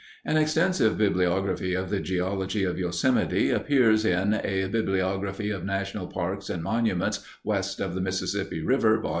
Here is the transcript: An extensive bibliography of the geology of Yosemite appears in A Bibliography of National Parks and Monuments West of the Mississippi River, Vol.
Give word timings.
An 0.25 0.35
extensive 0.35 0.97
bibliography 0.97 1.75
of 1.75 1.91
the 1.91 1.99
geology 1.99 2.63
of 2.63 2.79
Yosemite 2.79 3.51
appears 3.51 4.03
in 4.03 4.33
A 4.43 4.65
Bibliography 4.67 5.51
of 5.51 5.63
National 5.63 6.07
Parks 6.07 6.49
and 6.49 6.63
Monuments 6.63 7.23
West 7.43 7.79
of 7.79 7.93
the 7.93 8.01
Mississippi 8.01 8.63
River, 8.63 8.99
Vol. 8.99 9.09